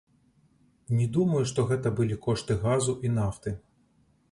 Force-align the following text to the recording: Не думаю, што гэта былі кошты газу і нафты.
Не 0.99 1.05
думаю, 1.17 1.41
што 1.51 1.67
гэта 1.73 1.93
былі 2.01 2.19
кошты 2.25 2.59
газу 2.67 2.99
і 3.09 3.15
нафты. 3.21 3.57